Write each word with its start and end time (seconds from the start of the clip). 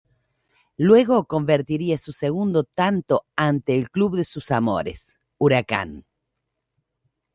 Luego 0.77 1.25
convertiría 1.27 1.95
su 1.99 2.11
segundo 2.11 2.63
tanto 2.63 3.27
ante 3.35 3.77
el 3.77 3.91
club 3.91 4.15
de 4.17 4.25
sus 4.25 4.49
amores, 4.49 5.19
Huracán. 5.37 6.07